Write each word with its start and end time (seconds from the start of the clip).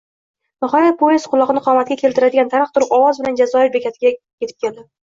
Nihoyat, 0.63 0.97
poezd 1.01 1.29
quloqni 1.35 1.63
qomatga 1.69 1.99
keltiradigan 2.01 2.51
taraq-turuq 2.57 2.99
ovoz 3.01 3.23
bilan 3.23 3.41
Jazoir 3.45 3.73
bekatiga 3.81 4.17
etib 4.19 4.69
keldi 4.69 4.93